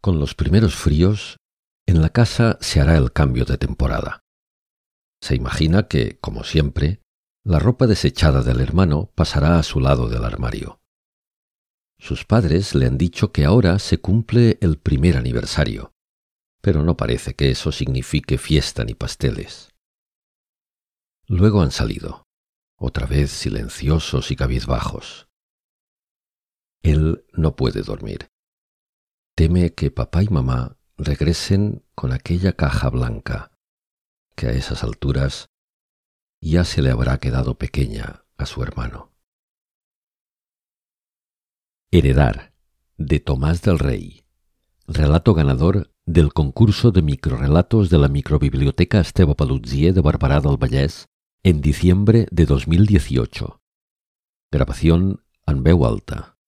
[0.00, 1.36] Con los primeros fríos,
[1.86, 4.20] en la casa se hará el cambio de temporada.
[5.20, 7.02] Se imagina que, como siempre,
[7.44, 10.80] la ropa desechada del hermano pasará a su lado del armario.
[11.98, 15.92] Sus padres le han dicho que ahora se cumple el primer aniversario,
[16.62, 19.68] pero no parece que eso signifique fiesta ni pasteles.
[21.26, 22.24] Luego han salido,
[22.78, 25.28] otra vez silenciosos y cabizbajos.
[26.82, 28.30] Él no puede dormir.
[29.40, 33.52] Teme que papá y mamá regresen con aquella caja blanca,
[34.36, 35.48] que a esas alturas
[36.42, 39.14] ya se le habrá quedado pequeña a su hermano.
[41.90, 42.52] Heredar,
[42.98, 44.26] de Tomás del Rey.
[44.86, 51.06] Relato ganador del concurso de microrelatos de la microbiblioteca Esteve Paluzie de Barberà del Vallès
[51.42, 53.58] en diciembre de 2018.
[54.52, 56.39] Grabación en alta.